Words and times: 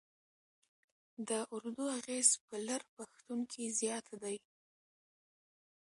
د 1.29 1.31
اردو 1.55 1.85
اغېز 1.97 2.29
په 2.47 2.55
لر 2.67 2.81
پښتون 2.95 3.39
کې 3.51 3.63
زیات 3.79 4.07
دی. 4.21 4.37